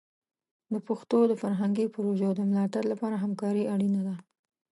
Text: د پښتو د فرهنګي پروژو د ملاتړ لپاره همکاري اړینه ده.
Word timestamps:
د 0.73 0.75
پښتو 0.87 1.17
د 1.27 1.33
فرهنګي 1.41 1.85
پروژو 1.95 2.29
د 2.35 2.41
ملاتړ 2.49 2.83
لپاره 2.91 3.15
همکاري 3.23 3.63
اړینه 3.73 4.01
ده. 4.07 4.15